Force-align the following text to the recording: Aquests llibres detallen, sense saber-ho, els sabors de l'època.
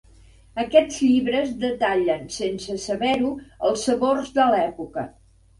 Aquests 0.61 1.01
llibres 1.07 1.51
detallen, 1.65 2.25
sense 2.37 2.79
saber-ho, 2.89 3.31
els 3.71 3.87
sabors 3.91 4.37
de 4.41 4.49
l'època. 4.57 5.07